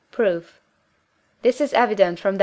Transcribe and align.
Proof. 0.11 0.59
This 1.43 1.61
is 1.61 1.73
evident 1.73 2.19
from 2.19 2.37
Def. 2.37 2.39